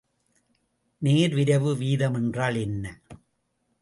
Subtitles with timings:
[1.01, 2.85] நேர்விரைவு வீதம் என்றால் என்ன?